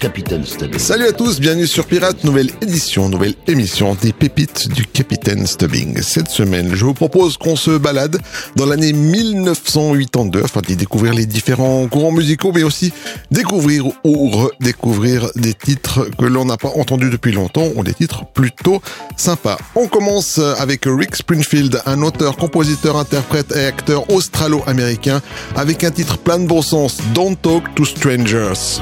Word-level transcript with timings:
Capitaine 0.00 0.44
Salut 0.78 1.08
à 1.08 1.12
tous, 1.12 1.40
bienvenue 1.40 1.66
sur 1.66 1.84
Pirate, 1.84 2.24
nouvelle 2.24 2.50
édition, 2.62 3.10
nouvelle 3.10 3.34
émission 3.46 3.94
des 3.94 4.14
pépites 4.14 4.68
du 4.72 4.86
Capitaine 4.86 5.46
Stubbing. 5.46 6.00
Cette 6.00 6.30
semaine, 6.30 6.74
je 6.74 6.86
vous 6.86 6.94
propose 6.94 7.36
qu'on 7.36 7.54
se 7.54 7.76
balade 7.76 8.18
dans 8.56 8.64
l'année 8.64 8.94
1982 8.94 10.42
afin 10.42 10.62
d'y 10.62 10.74
découvrir 10.74 11.12
les 11.12 11.26
différents 11.26 11.86
courants 11.86 12.12
musicaux, 12.12 12.50
mais 12.54 12.62
aussi 12.62 12.94
découvrir 13.30 13.84
ou 14.02 14.30
redécouvrir 14.30 15.30
des 15.36 15.52
titres 15.52 16.08
que 16.18 16.24
l'on 16.24 16.46
n'a 16.46 16.56
pas 16.56 16.70
entendus 16.76 17.10
depuis 17.10 17.32
longtemps 17.32 17.68
ou 17.76 17.84
des 17.84 17.92
titres 17.92 18.24
plutôt 18.24 18.80
sympas. 19.18 19.58
On 19.74 19.86
commence 19.86 20.38
avec 20.38 20.84
Rick 20.86 21.14
Springfield, 21.14 21.82
un 21.84 22.00
auteur, 22.00 22.38
compositeur, 22.38 22.96
interprète 22.96 23.54
et 23.54 23.66
acteur 23.66 24.10
australo-américain 24.10 25.20
avec 25.56 25.84
un 25.84 25.90
titre 25.90 26.16
plein 26.16 26.38
de 26.38 26.46
bon 26.46 26.62
sens, 26.62 26.96
Don't 27.12 27.36
Talk 27.42 27.74
to 27.74 27.84
Strangers. 27.84 28.80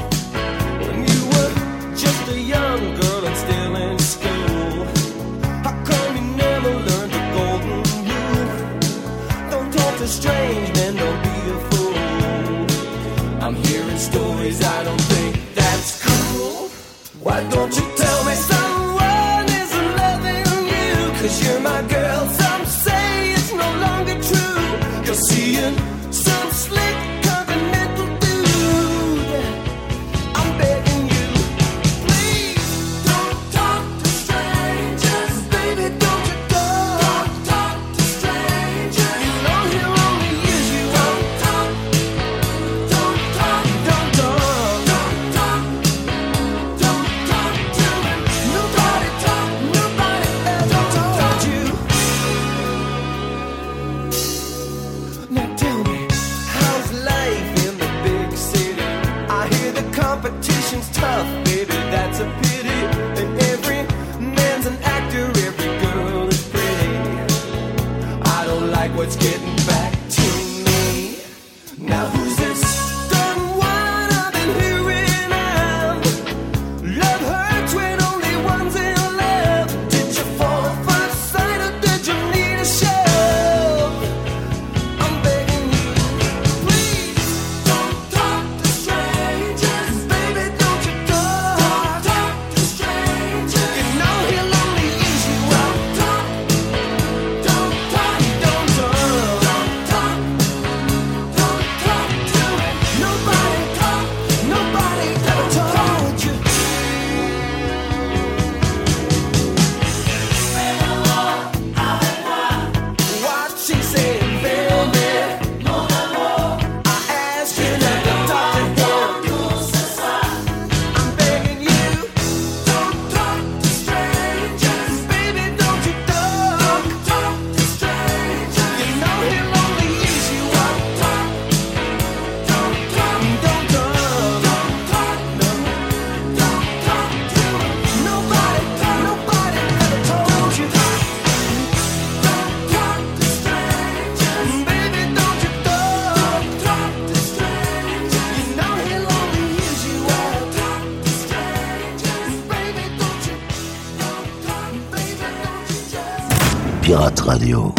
Radio. 157.29 157.78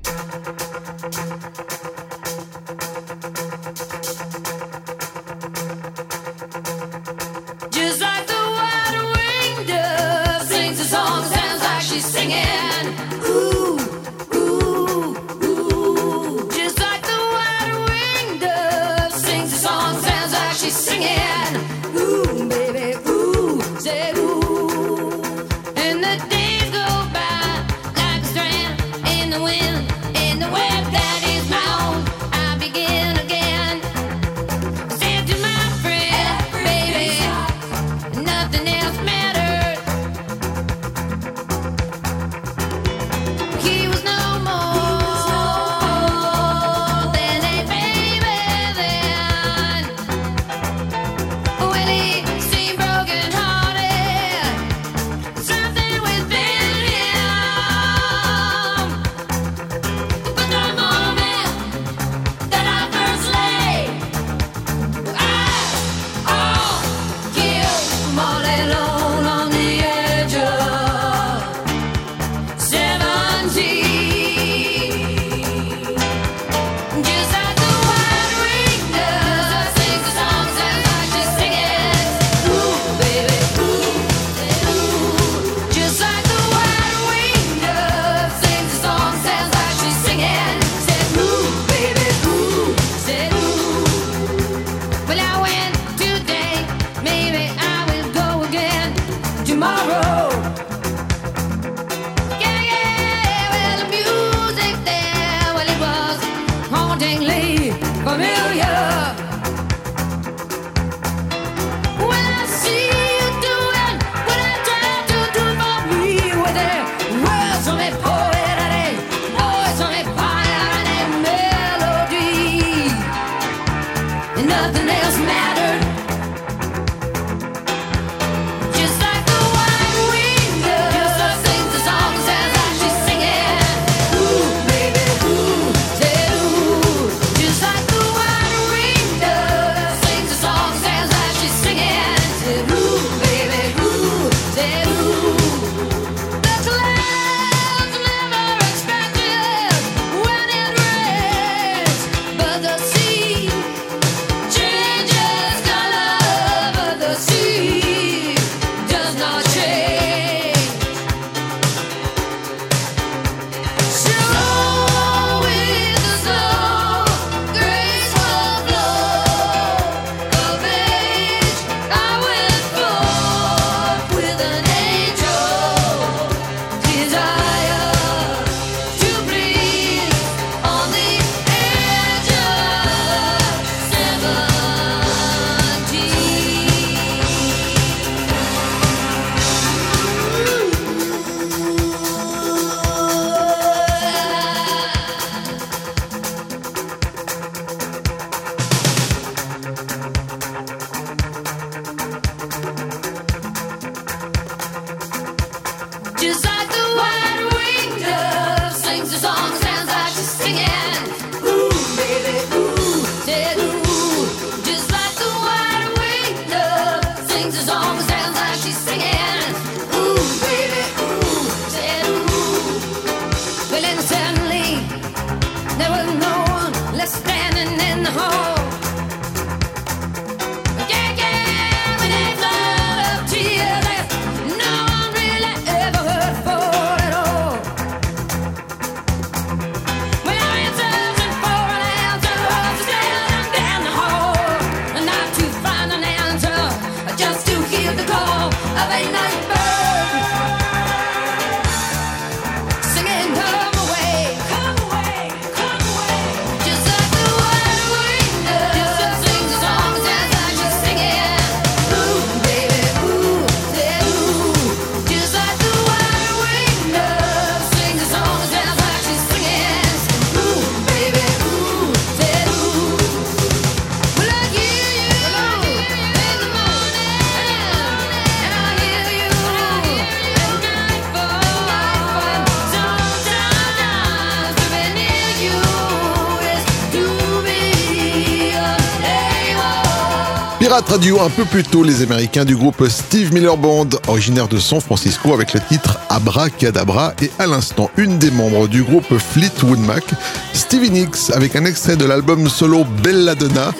Radio, 290.91 291.21
un 291.21 291.29
peu 291.29 291.45
plus 291.45 291.63
tôt, 291.63 291.85
les 291.85 292.01
Américains 292.01 292.43
du 292.43 292.53
groupe 292.53 292.85
Steve 292.89 293.33
Miller 293.33 293.55
Band, 293.55 293.87
originaire 294.09 294.49
de 294.49 294.57
San 294.57 294.81
Francisco, 294.81 295.33
avec 295.33 295.53
le 295.53 295.61
titre 295.61 295.97
Abracadabra, 296.09 297.13
et 297.21 297.31
à 297.39 297.47
l'instant, 297.47 297.89
une 297.95 298.17
des 298.17 298.29
membres 298.29 298.67
du 298.67 298.83
groupe 298.83 299.17
Fleetwood 299.17 299.79
Mac, 299.79 300.03
Stevie 300.51 300.91
Nicks, 300.91 301.31
avec 301.33 301.55
un 301.55 301.63
extrait 301.63 301.95
de 301.95 302.03
l'album 302.03 302.49
solo 302.49 302.83
Belladonna, 303.01 303.71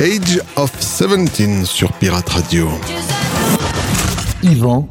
Age 0.00 0.40
of 0.56 0.72
17 0.80 1.64
sur 1.64 1.92
Pirate 1.92 2.28
Radio. 2.28 2.68
Yvan, 4.42 4.88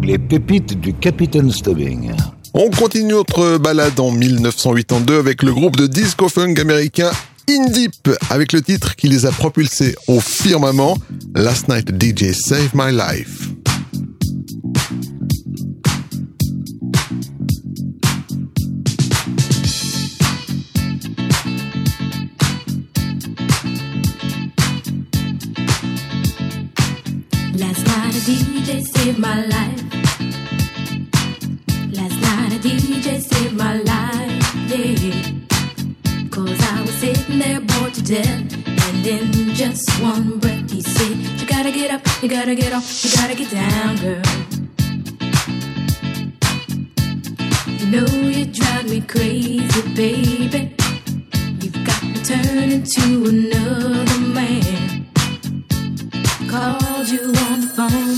les 0.00 0.18
pépites 0.18 0.78
du 0.78 0.94
Capitaine 0.94 1.50
Stubbing. 1.50 2.12
On 2.54 2.70
continue 2.70 3.14
notre 3.14 3.58
balade 3.58 3.98
en 3.98 4.12
1982 4.12 5.18
avec 5.18 5.42
le 5.42 5.52
groupe 5.52 5.74
de 5.74 5.88
disco 5.88 6.28
funk 6.28 6.54
américain 6.60 7.10
Indip 7.50 8.08
avec 8.28 8.52
le 8.52 8.62
titre 8.62 8.94
qui 8.94 9.08
les 9.08 9.26
a 9.26 9.32
propulsés 9.32 9.96
au 10.06 10.20
firmament 10.20 10.96
Last 11.34 11.66
Night 11.66 11.90
DJ 12.00 12.32
Save 12.32 12.70
My 12.74 12.92
Life. 12.92 13.48
Last 27.56 27.84
night 27.84 28.14
DJ 28.26 28.84
saved 28.86 29.18
my 29.18 29.44
life. 29.48 29.89
To 38.10 38.22
death. 38.22 38.66
And 38.88 39.06
in 39.06 39.54
just 39.54 39.88
one 40.02 40.38
breath, 40.38 40.70
he 40.70 40.82
said, 40.82 41.16
You 41.38 41.46
gotta 41.46 41.70
get 41.70 41.90
up, 41.90 42.02
you 42.22 42.28
gotta 42.28 42.54
get 42.54 42.72
off, 42.72 43.04
you 43.04 43.10
gotta 43.16 43.34
get 43.34 43.50
down, 43.50 43.96
girl. 43.96 44.22
You 47.78 47.86
know 47.94 48.06
you 48.28 48.46
drive 48.46 48.88
me 48.88 49.00
crazy, 49.00 49.82
baby. 49.94 50.74
You've 51.60 51.84
got 51.84 52.02
me 52.02 52.14
turning 52.22 52.82
to 52.82 53.04
another 53.32 54.20
man. 54.38 55.06
Called 56.48 57.08
you 57.08 57.32
on 57.46 57.60
the 57.60 57.70
phone, 57.76 58.16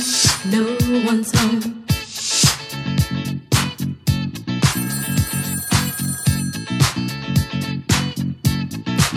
no 0.50 1.06
one's 1.06 1.32
home. 1.38 1.81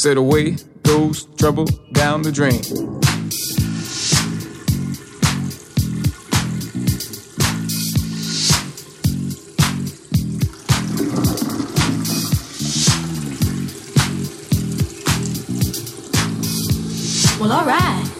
Said 0.00 0.16
away 0.16 0.56
goes 0.84 1.24
trouble 1.38 1.66
down 1.92 2.22
the 2.22 2.30
drain. 2.30 2.62
Well, 17.40 17.52
alright. 17.52 18.17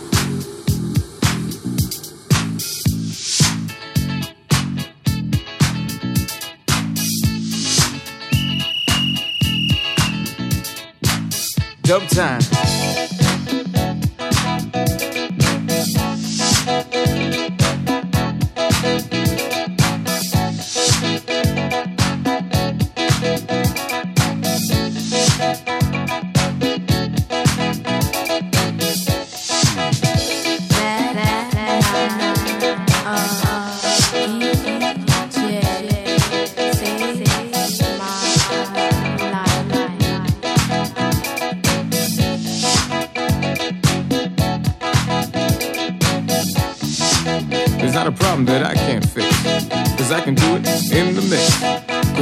Dub 11.88 12.06
time. 12.06 12.77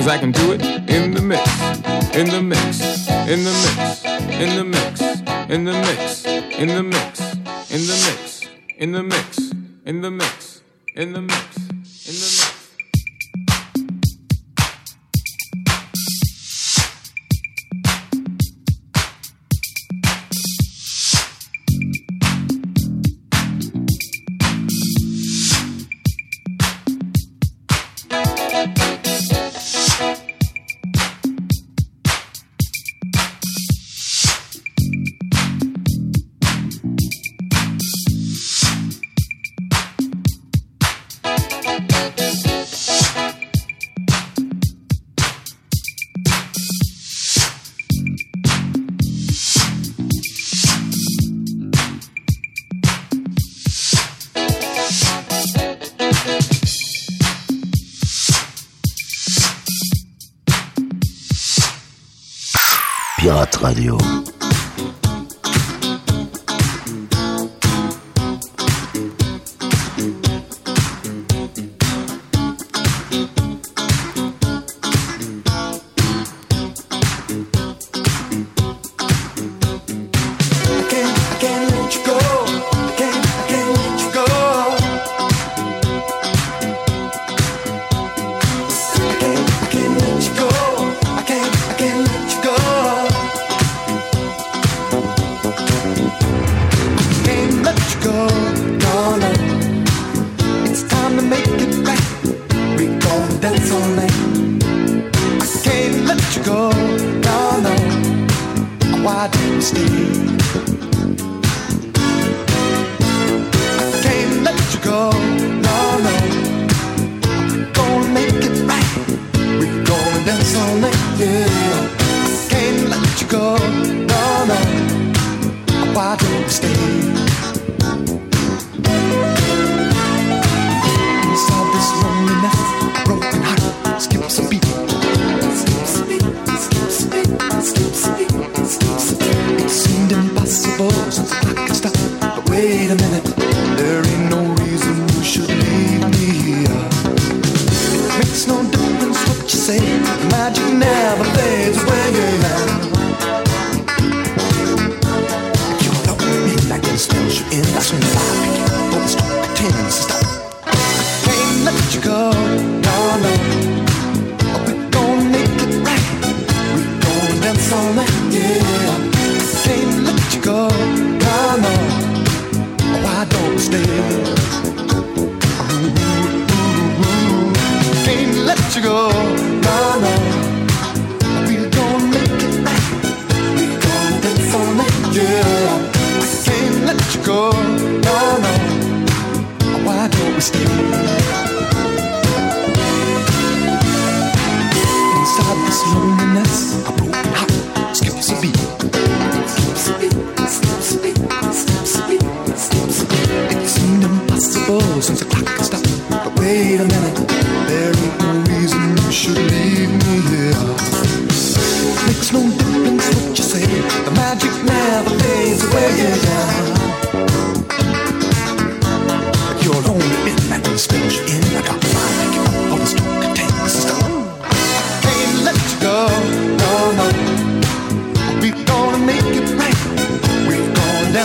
Cause 0.07 0.15
I 0.15 0.19
can 0.19 0.31
do 0.31 0.53
it 0.53 0.63
in 0.63 1.15
the 1.15 1.21
mix, 1.21 1.43
in 2.15 2.31
the 2.31 2.41
mix, 2.41 3.09
in 3.27 3.43
the 3.43 3.51
mix, 3.51 4.05
in 4.07 4.55
the 4.55 4.65
mix, 4.65 5.01
in 5.51 5.65
the 5.65 5.73
mix, 5.75 6.25
in 6.61 6.69
the 6.69 6.83
mix, 6.85 7.25
in 7.73 7.83
the 7.83 7.93
mix, 7.93 8.43
in 8.79 8.93
the 8.93 9.03
mix, 9.03 9.53
in 9.85 10.03
the 10.03 10.11
mix, 10.13 10.63
in 10.95 11.13
the 11.13 11.23
mix. 11.23 11.66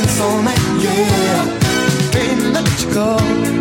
canzone, 0.02 0.54
yeah, 0.82 1.46
prima 2.12 2.64
go. 2.94 3.61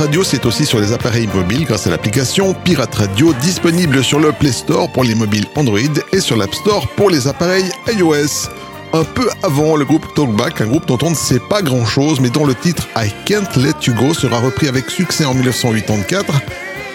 Radio, 0.00 0.24
c'est 0.24 0.46
aussi 0.46 0.64
sur 0.64 0.80
les 0.80 0.94
appareils 0.94 1.26
mobiles 1.34 1.66
grâce 1.66 1.86
à 1.86 1.90
l'application 1.90 2.54
Pirate 2.54 2.94
Radio 2.94 3.34
disponible 3.34 4.02
sur 4.02 4.18
le 4.18 4.32
Play 4.32 4.50
Store 4.50 4.90
pour 4.90 5.04
les 5.04 5.14
mobiles 5.14 5.44
Android 5.56 5.78
et 6.14 6.20
sur 6.20 6.38
l'App 6.38 6.54
Store 6.54 6.88
pour 6.96 7.10
les 7.10 7.28
appareils 7.28 7.70
iOS. 7.86 8.48
Un 8.94 9.04
peu 9.04 9.28
avant, 9.42 9.76
le 9.76 9.84
groupe 9.84 10.06
Talkback, 10.14 10.62
un 10.62 10.68
groupe 10.68 10.86
dont 10.86 10.96
on 11.02 11.10
ne 11.10 11.14
sait 11.14 11.38
pas 11.50 11.60
grand-chose 11.60 12.18
mais 12.18 12.30
dont 12.30 12.46
le 12.46 12.54
titre 12.54 12.88
I 12.96 13.12
Can't 13.26 13.60
Let 13.60 13.74
You 13.86 13.92
Go 13.92 14.14
sera 14.14 14.38
repris 14.38 14.68
avec 14.68 14.88
succès 14.88 15.26
en 15.26 15.34
1984 15.34 16.32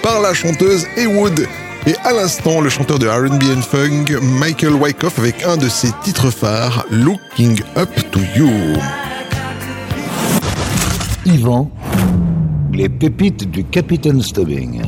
par 0.01 0.19
la 0.19 0.33
chanteuse 0.33 0.87
Heywood. 0.97 1.47
Et 1.85 1.93
à 2.05 2.11
l'instant, 2.11 2.59
le 2.59 2.71
chanteur 2.71 2.97
de 2.97 3.07
RB 3.07 3.43
and 3.55 3.61
Funk, 3.61 4.19
Michael 4.19 4.73
Wyckoff, 4.73 5.19
avec 5.19 5.43
un 5.43 5.57
de 5.57 5.69
ses 5.69 5.91
titres 6.03 6.31
phares, 6.31 6.87
Looking 6.89 7.61
Up 7.77 7.91
to 8.09 8.19
You. 8.35 8.49
Yvan, 11.27 11.69
les 12.75 12.89
pépites 12.89 13.49
du 13.49 13.63
capitaine 13.63 14.21
Stubbing. 14.21 14.81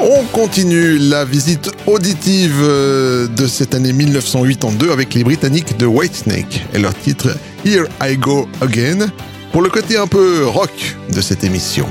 On 0.00 0.22
continue 0.32 0.98
la 0.98 1.24
visite 1.24 1.70
auditive 1.86 2.60
euh, 2.62 3.26
de 3.28 3.46
cette 3.46 3.74
année 3.74 3.92
1908 3.92 4.64
avec 4.92 5.14
les 5.14 5.24
Britanniques 5.24 5.78
de 5.78 5.86
Whitesnake 5.86 6.64
et 6.74 6.78
leur 6.78 6.94
titre 6.94 7.34
Here 7.64 7.86
I 8.02 8.16
Go 8.16 8.46
Again 8.60 9.08
pour 9.52 9.62
le 9.62 9.70
côté 9.70 9.96
un 9.96 10.06
peu 10.06 10.44
rock 10.46 10.96
de 11.14 11.20
cette 11.20 11.44
émission. 11.44 11.86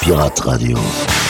Pirate 0.00 0.40
Radio. 0.46 1.29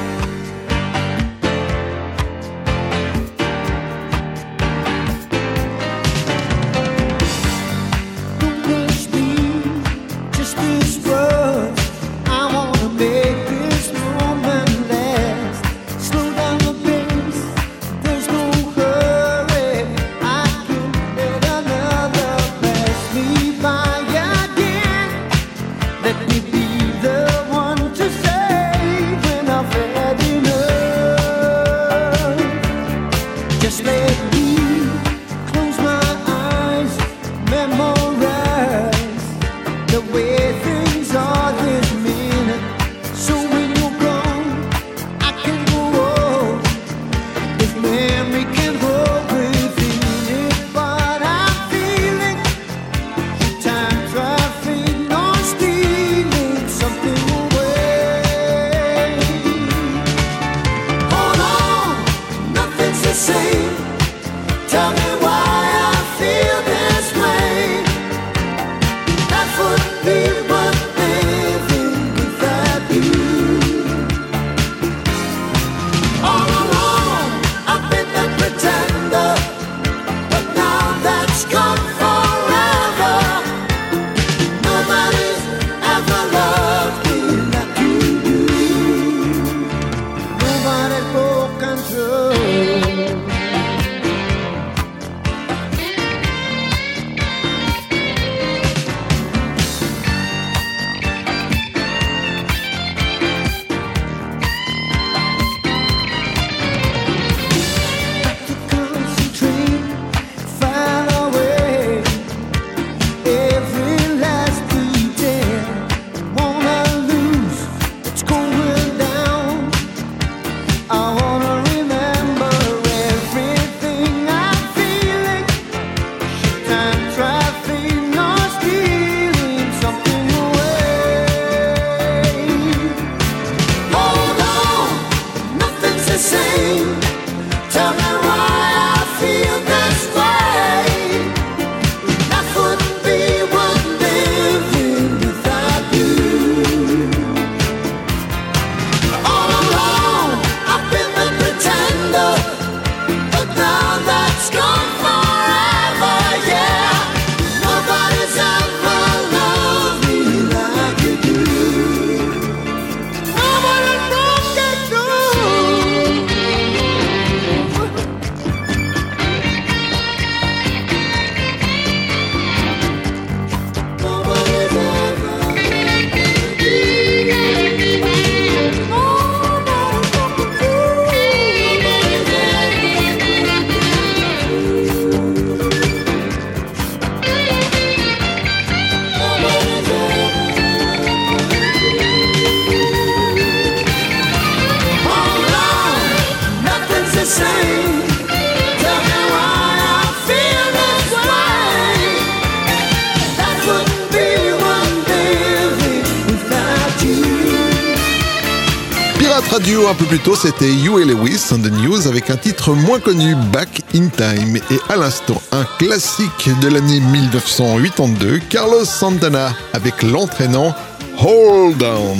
plus 210.11 210.19
tôt, 210.19 210.35
c'était 210.35 210.69
You 210.69 210.99
et 210.99 211.05
Lewis 211.05 211.41
on 211.53 211.59
the 211.59 211.71
News 211.71 212.05
avec 212.05 212.29
un 212.29 212.35
titre 212.35 212.73
moins 212.73 212.99
connu, 212.99 213.33
Back 213.53 213.81
in 213.95 214.07
Time. 214.07 214.57
Et 214.69 214.77
à 214.89 214.97
l'instant, 214.97 215.41
un 215.53 215.63
classique 215.79 216.49
de 216.61 216.67
l'année 216.67 216.99
1982, 216.99 218.41
Carlos 218.49 218.83
Santana 218.83 219.53
avec 219.71 220.03
l'entraînant 220.03 220.75
Hold 221.17 221.77
Down. 221.77 222.17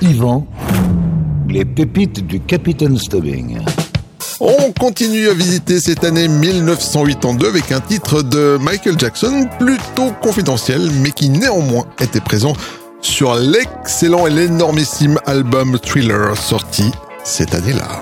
Yvan, 0.00 0.46
les 1.48 1.64
pépites 1.64 2.24
du 2.24 2.38
Capitaine 2.38 2.96
Stubbing. 2.96 3.58
On 4.38 4.70
continue 4.78 5.28
à 5.28 5.34
visiter 5.34 5.80
cette 5.80 6.04
année 6.04 6.28
1982 6.28 7.48
avec 7.48 7.72
un 7.72 7.80
titre 7.80 8.22
de 8.22 8.58
Michael 8.60 8.96
Jackson 8.96 9.48
plutôt 9.58 10.12
confidentiel 10.22 10.88
mais 11.00 11.10
qui 11.10 11.30
néanmoins 11.30 11.86
était 12.00 12.20
présent 12.20 12.52
sur 13.02 13.34
l'excellent 13.34 14.26
et 14.26 14.30
l'énormissime 14.30 15.18
album 15.26 15.78
Thriller 15.78 16.36
sorti 16.36 16.90
cette 17.24 17.54
année-là. 17.54 18.00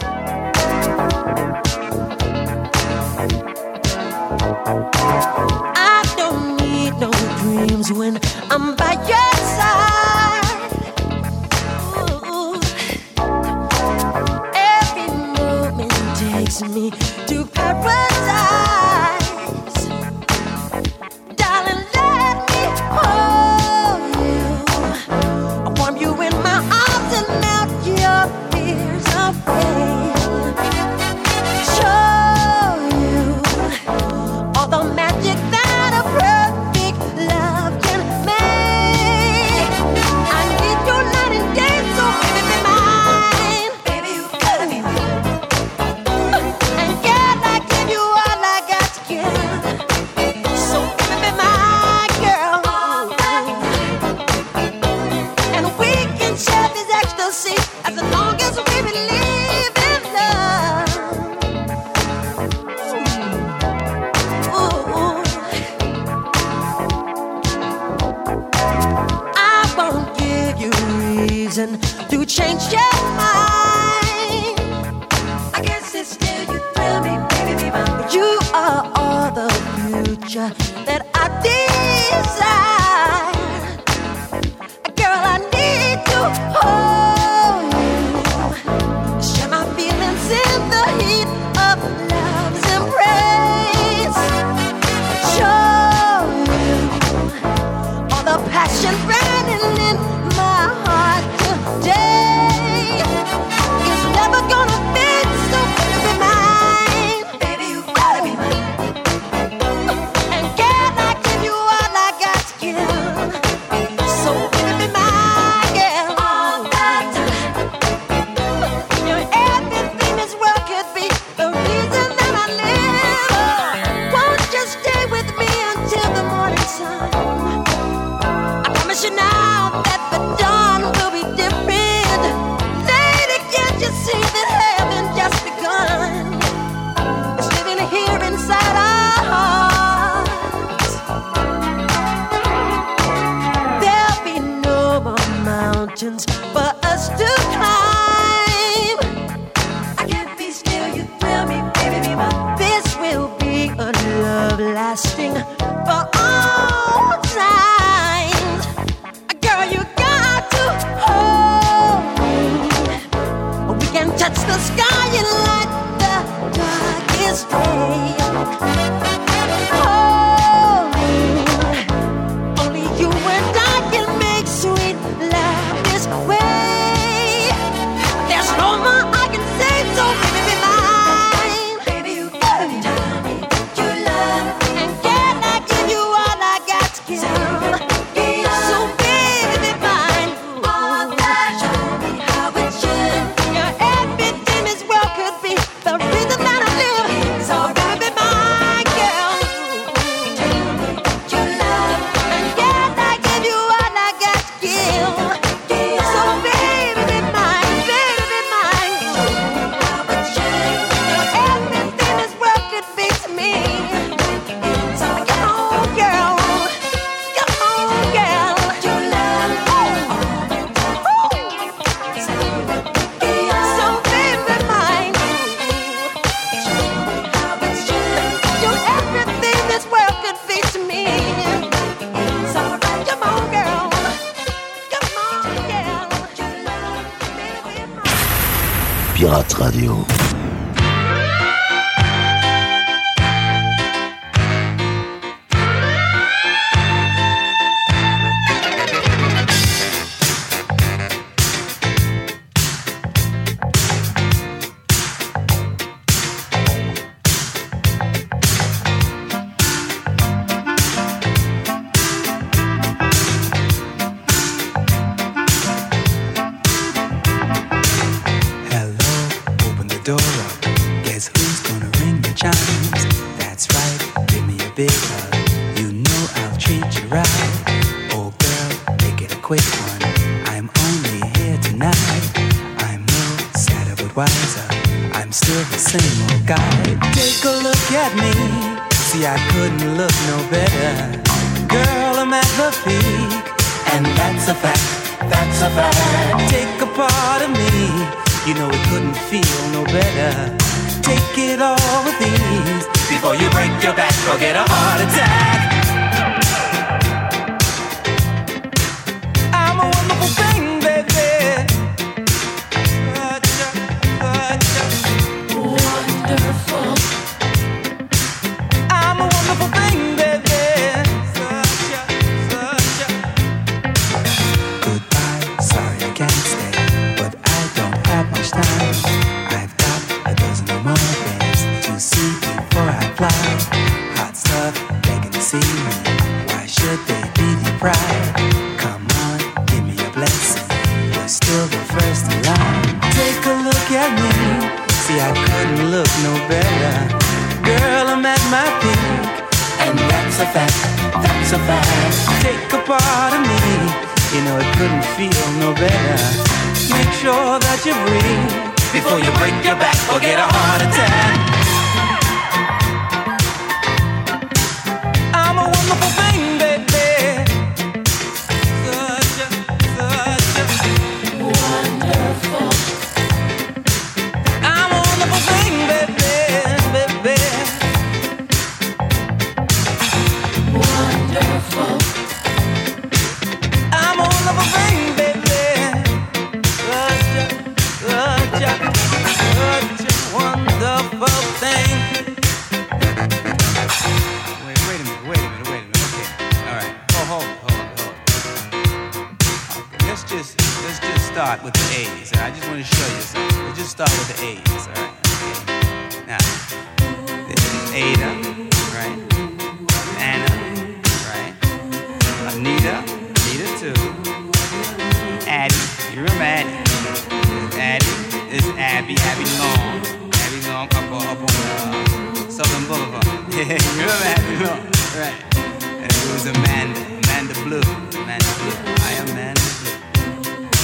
Uh, 421.80 422.50
Southern 422.50 422.84
Boulevard. 422.86 423.24
Yeah, 423.50 423.78
you 423.96 424.04
remember? 424.04 424.76
Right. 425.18 425.36
And 425.82 426.10
it 426.12 426.32
was 426.32 426.46
Amanda, 426.46 427.00
Amanda 427.24 427.54
Blue. 427.64 427.80
Amanda 428.20 428.52
Blue. 428.60 428.76
I 429.08 429.12
am 429.20 429.28
Amanda 429.28 429.60
Blue. 429.80 429.96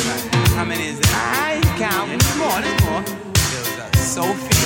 Right. 0.08 0.24
How 0.56 0.64
many 0.64 0.86
is? 0.88 1.00
I 1.12 1.54
ain't 1.54 1.66
counting. 1.76 2.18
There's 2.18 2.36
more, 2.38 2.60
there's 2.60 2.82
more. 2.84 3.02
There 3.02 3.60
was 3.60 3.78
uh, 3.78 3.96
Sophie. 3.96 4.56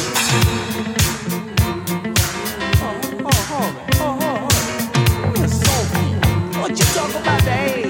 Oh, 2.82 3.00
oh. 3.24 3.70
Oh, 4.02 4.12
hold 4.22 4.52
it. 4.54 5.38
Where's 5.38 5.52
Sophie? 5.52 6.60
What 6.60 6.70
you 6.70 6.86
talk 6.94 7.10
about 7.20 7.42
the 7.42 7.89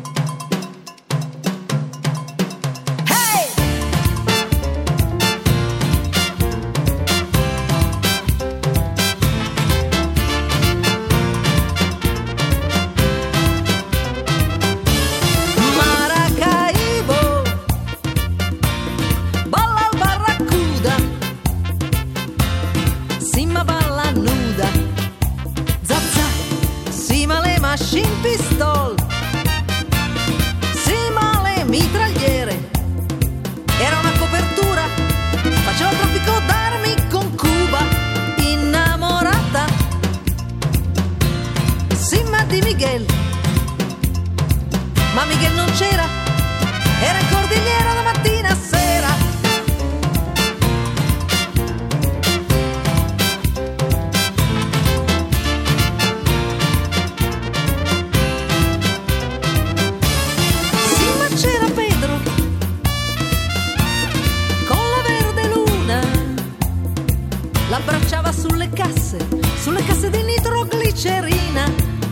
L'abbracciava 67.83 68.31
sulle 68.31 68.69
casse, 68.69 69.17
sulle 69.57 69.83
casse 69.83 70.11
di 70.11 70.21
nitroglicerina. 70.21 71.63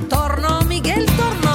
Tornò 0.08 0.64
Miguel, 0.64 1.06
tornò 1.16 1.49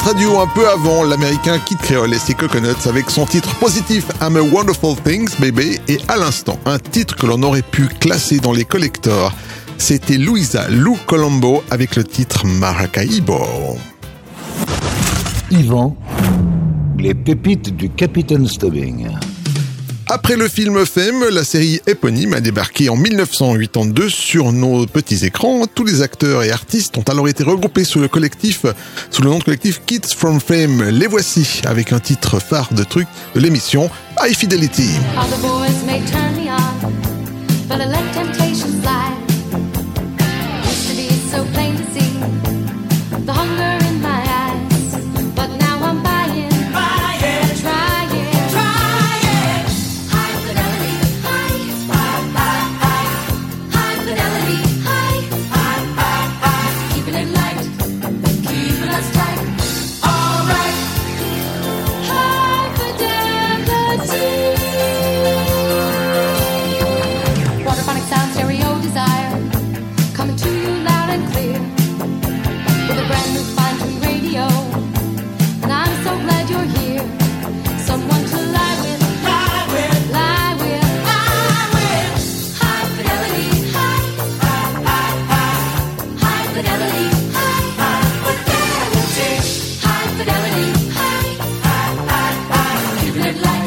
Pirate 0.00 0.14
Radio 0.14 0.40
un 0.40 0.46
peu 0.46 0.68
avant 0.68 1.02
l'américain 1.04 1.58
Kid 1.58 1.78
Creole 1.78 2.14
et 2.14 2.18
ses 2.18 2.34
Coconuts 2.34 2.86
avec 2.86 3.10
son 3.10 3.26
titre 3.26 3.54
positif 3.56 4.06
I'm 4.20 4.36
a 4.36 4.40
Wonderful 4.40 4.96
Things 5.04 5.30
Baby 5.38 5.78
et 5.88 5.98
à 6.08 6.16
l'instant 6.16 6.58
un 6.64 6.78
titre 6.78 7.16
que 7.16 7.26
l'on 7.26 7.42
aurait 7.42 7.62
pu 7.62 7.86
classer 7.86 8.38
dans 8.38 8.52
les 8.52 8.64
collectors. 8.64 9.32
C'était 9.78 10.16
Louisa 10.16 10.68
Lou 10.68 10.96
Colombo 11.06 11.62
avec 11.70 11.96
le 11.96 12.04
titre 12.04 12.46
Maracaibo. 12.46 13.78
Yvan, 15.50 15.96
les 16.98 17.14
pépites 17.14 17.74
du 17.76 17.90
Capitaine 17.90 18.46
Stubbing. 18.46 19.08
Après 20.12 20.34
le 20.34 20.48
film 20.48 20.84
Femme, 20.86 21.24
la 21.30 21.44
série 21.44 21.80
éponyme 21.86 22.34
a 22.34 22.40
débarqué 22.40 22.88
en 22.88 22.96
1982 22.96 24.08
sur 24.08 24.50
nos 24.50 24.84
petits 24.84 25.24
écrans. 25.24 25.68
Tous 25.72 25.84
les 25.84 26.02
acteurs 26.02 26.42
et 26.42 26.50
artistes 26.50 26.98
ont 26.98 27.02
alors 27.02 27.28
été 27.28 27.44
regroupés 27.44 27.84
sous 27.84 28.00
le 28.00 28.08
collectif, 28.08 28.66
sous 29.12 29.22
le 29.22 29.30
nom 29.30 29.38
de 29.38 29.44
collectif 29.44 29.82
Kids 29.86 30.12
from 30.16 30.40
Fame. 30.40 30.82
Les 30.88 31.06
voici 31.06 31.62
avec 31.64 31.92
un 31.92 32.00
titre 32.00 32.40
phare 32.40 32.74
de 32.74 32.82
truc 32.82 33.06
de 33.36 33.40
l'émission 33.40 33.88
High 34.20 34.34
Fidelity. 34.34 34.90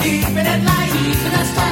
Keeping 0.04 0.36
it 0.36 0.64
light, 0.66 0.92
keeping 0.92 1.34
us 1.40 1.56
tight. 1.56 1.63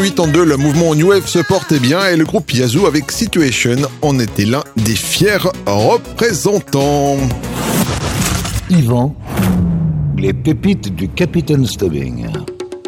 1982, 0.00 0.44
le 0.44 0.56
mouvement 0.56 0.94
New 0.94 1.08
Wave 1.08 1.26
se 1.26 1.38
portait 1.40 1.78
bien 1.78 2.08
et 2.08 2.16
le 2.16 2.24
groupe 2.24 2.50
Yazoo 2.50 2.86
avec 2.86 3.12
Situation 3.12 3.76
en 4.00 4.18
était 4.18 4.46
l'un 4.46 4.64
des 4.76 4.96
fiers 4.96 5.36
représentants. 5.66 7.18
Yvan, 8.70 9.14
les 10.16 10.32
pépites 10.32 10.94
du 10.94 11.10
Capitaine 11.10 11.66
Stubbing. 11.66 12.26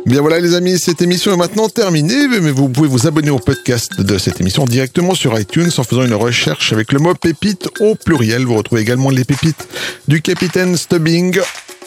Bien 0.06 0.22
voilà 0.22 0.40
les 0.40 0.54
amis, 0.54 0.78
cette 0.78 1.02
émission 1.02 1.32
est 1.34 1.36
maintenant 1.36 1.68
terminée, 1.68 2.26
mais 2.28 2.50
vous 2.50 2.70
pouvez 2.70 2.88
vous 2.88 3.06
abonner 3.06 3.30
au 3.30 3.38
podcast 3.38 4.00
de 4.00 4.16
cette 4.16 4.40
émission 4.40 4.64
directement 4.64 5.14
sur 5.14 5.38
iTunes 5.38 5.70
en 5.76 5.82
faisant 5.82 6.04
une 6.04 6.14
recherche 6.14 6.72
avec 6.72 6.90
le 6.90 7.00
mot 7.00 7.14
pépite 7.14 7.68
au 7.80 7.96
pluriel. 7.96 8.46
Vous 8.46 8.54
retrouvez 8.54 8.80
également 8.80 9.10
les 9.10 9.24
pépites 9.24 9.68
du 10.08 10.22
Capitaine 10.22 10.76
Stubbing 10.76 11.38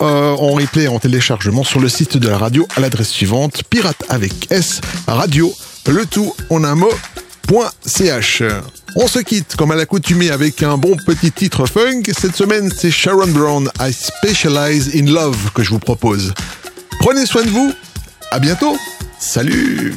euh, 0.02 0.32
en 0.32 0.54
replay 0.54 0.88
en 0.88 1.00
téléchargement 1.00 1.64
sur 1.64 1.80
le 1.80 1.90
site 1.90 2.18
de 2.18 2.28
la 2.28 2.38
radio 2.38 2.68
à 2.76 2.80
l'adresse 2.80 3.10
suivante 3.10 3.64
pirate 3.70 4.04
avec 4.10 4.52
S 4.52 4.82
radio 5.08 5.54
le 5.88 6.06
tout 6.06 6.34
en 6.50 6.64
un 6.64 6.76
mot 6.76 6.92
point 7.44 7.70
.ch. 7.86 8.44
On 8.96 9.08
se 9.08 9.20
quitte 9.20 9.56
comme 9.56 9.72
à 9.72 9.76
l'accoutumée 9.76 10.32
avec 10.32 10.64
un 10.64 10.78
bon 10.78 10.98
petit 10.98 11.32
titre 11.32 11.66
funk. 11.66 12.04
Cette 12.18 12.36
semaine, 12.36 12.70
c'est 12.76 12.92
Sharon 12.92 13.28
Brown, 13.28 13.70
I 13.80 13.94
Specialize 13.94 14.92
in 14.96 15.06
Love 15.06 15.52
que 15.54 15.64
je 15.64 15.70
vous 15.70 15.80
propose. 15.80 16.34
Prenez 17.00 17.26
soin 17.26 17.44
de 17.44 17.50
vous. 17.50 17.74
À 18.32 18.40
bientôt. 18.40 18.78
Salut. 19.20 19.96